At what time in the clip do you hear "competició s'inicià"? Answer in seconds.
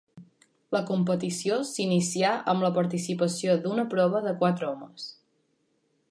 0.85-2.31